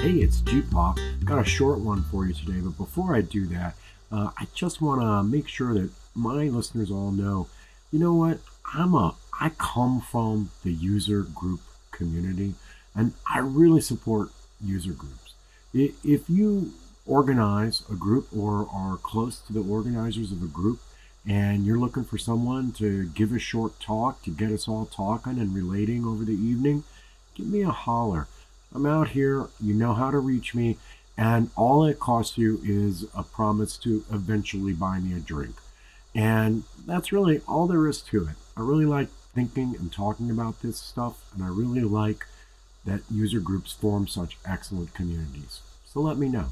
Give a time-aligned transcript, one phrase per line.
[0.00, 1.26] Hey, it's GeePaw.
[1.26, 3.74] Got a short one for you today, but before I do that,
[4.10, 7.48] uh, I just want to make sure that my listeners all know,
[7.92, 8.38] you know what?
[8.74, 11.60] I'm a I come from the user group
[11.90, 12.54] community,
[12.94, 14.30] and I really support
[14.64, 15.34] user groups.
[15.74, 16.72] If you
[17.04, 20.80] organize a group or are close to the organizers of a group,
[21.28, 25.38] and you're looking for someone to give a short talk to get us all talking
[25.38, 26.84] and relating over the evening,
[27.34, 28.28] give me a holler.
[28.74, 30.78] I'm out here, you know how to reach me,
[31.16, 35.56] and all it costs you is a promise to eventually buy me a drink.
[36.14, 38.36] And that's really all there is to it.
[38.56, 42.26] I really like thinking and talking about this stuff, and I really like
[42.84, 45.60] that user groups form such excellent communities.
[45.84, 46.46] So let me know.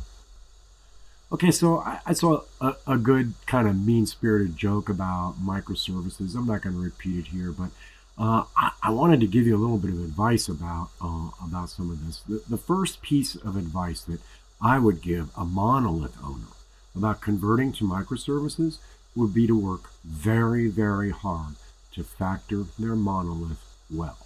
[1.30, 6.34] Okay, so I, I saw a, a, good kind of mean spirited joke about microservices.
[6.34, 7.68] I'm not going to repeat it here, but
[8.18, 11.70] uh, I, I, wanted to give you a little bit of advice about uh, about
[11.70, 12.20] some of this.
[12.28, 14.20] The, the first piece of advice that
[14.60, 16.48] I would give a monolith owner
[16.96, 18.78] about converting to microservices
[19.14, 21.54] would be to work very, very hard
[21.92, 24.18] to factor their monolith well.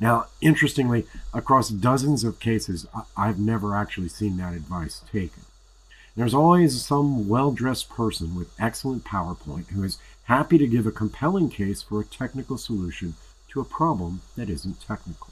[0.00, 5.44] Now, interestingly, across dozens of cases, I've never actually seen that advice taken.
[6.14, 10.92] There's always some well dressed person with excellent PowerPoint who is happy to give a
[10.92, 13.14] compelling case for a technical solution
[13.48, 15.28] to a problem that isn't technical.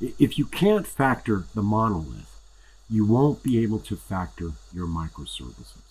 [0.00, 2.40] If you can't factor the monolith,
[2.88, 5.82] you won't be able to factor your microservices.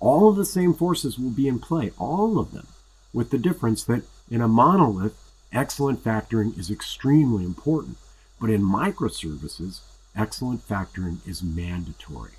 [0.00, 2.66] All of the same forces will be in play, all of them,
[3.12, 5.16] with the difference that in a monolith,
[5.52, 7.98] excellent factoring is extremely important,
[8.40, 9.80] but in microservices,
[10.16, 12.32] excellent factoring is mandatory.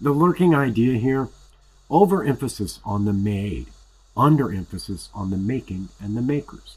[0.00, 1.28] The lurking idea here
[1.90, 3.66] overemphasis on the made,
[4.16, 6.76] underemphasis on the making and the makers.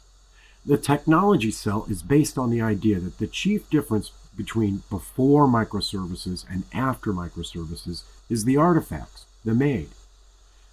[0.66, 6.44] The technology sell is based on the idea that the chief difference between before microservices
[6.50, 9.88] and after microservices is the artifacts, the made.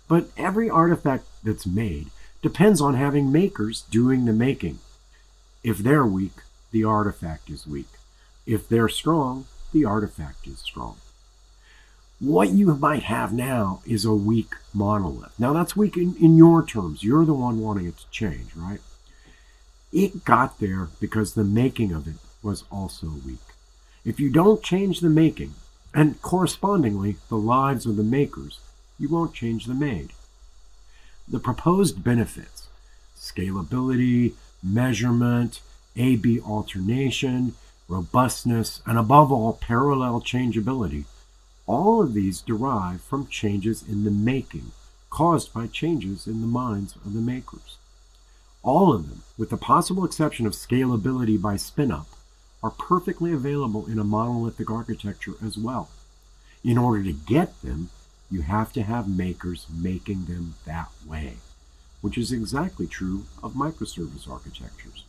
[0.09, 2.07] But every artifact that's made
[2.41, 4.79] depends on having makers doing the making.
[5.63, 6.41] If they're weak,
[6.72, 7.89] the artifact is weak.
[8.45, 10.97] If they're strong, the artifact is strong.
[12.21, 15.33] What you might have now is a weak monolith.
[15.39, 17.03] Now, that's weak in, in your terms.
[17.03, 18.79] You're the one wanting it to change, right?
[19.91, 23.39] It got there because the making of it was also weak.
[24.05, 25.55] If you don't change the making,
[25.95, 28.59] and correspondingly the lives of the makers,
[28.99, 30.13] you won't change the made.
[31.27, 32.67] The proposed benefits
[33.17, 35.59] scalability, measurement,
[35.95, 37.55] A B alternation,
[37.88, 41.05] robustness, and above all, parallel changeability
[41.71, 44.73] all of these derive from changes in the making
[45.09, 47.77] caused by changes in the minds of the makers.
[48.61, 52.07] All of them, with the possible exception of scalability by spin-up,
[52.61, 55.87] are perfectly available in a monolithic architecture as well.
[56.61, 57.89] In order to get them,
[58.29, 61.38] you have to have makers making them that way,
[62.01, 65.05] which is exactly true of microservice architectures.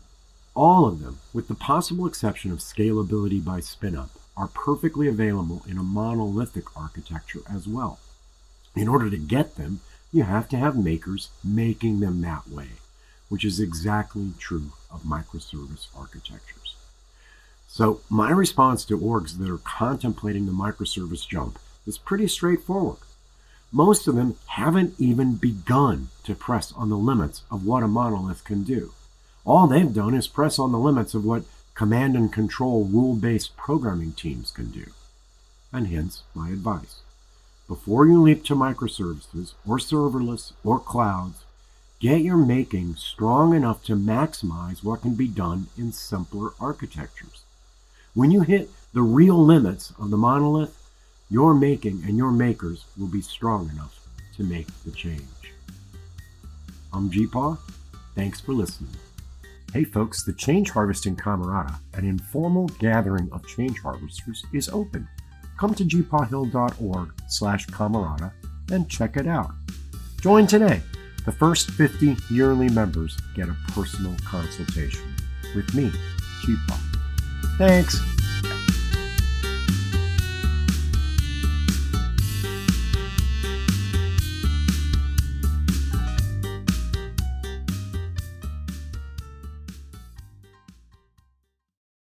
[0.54, 5.78] All of them, with the possible exception of scalability by spin-up, are perfectly available in
[5.78, 7.98] a monolithic architecture as well.
[8.74, 9.80] In order to get them,
[10.12, 12.68] you have to have makers making them that way,
[13.28, 16.76] which is exactly true of microservice architectures.
[17.68, 22.98] So, my response to orgs that are contemplating the microservice jump is pretty straightforward.
[23.72, 28.44] Most of them haven't even begun to press on the limits of what a monolith
[28.44, 28.92] can do.
[29.46, 31.44] All they've done is press on the limits of what
[31.74, 34.86] command and control rule based programming teams can do.
[35.72, 37.00] And hence my advice.
[37.68, 41.44] Before you leap to microservices or serverless or clouds,
[42.00, 47.42] get your making strong enough to maximize what can be done in simpler architectures.
[48.14, 50.76] When you hit the real limits of the monolith,
[51.30, 53.98] your making and your makers will be strong enough
[54.36, 55.54] to make the change.
[56.92, 57.56] I'm GeePaw.
[58.14, 58.90] Thanks for listening.
[59.72, 65.08] Hey folks, the Change Harvesting Camerata, an informal gathering of change harvesters, is open.
[65.56, 68.32] Come to geepawhill.org slash camerata
[68.70, 69.50] and check it out.
[70.20, 70.82] Join today.
[71.24, 75.14] The first 50 yearly members get a personal consultation
[75.54, 75.90] with me,
[76.44, 76.78] GeePaw.
[77.56, 78.21] Thanks.